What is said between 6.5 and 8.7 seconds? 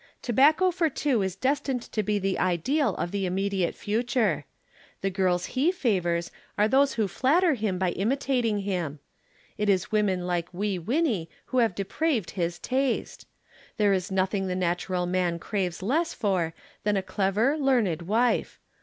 are those who flatter him by imitating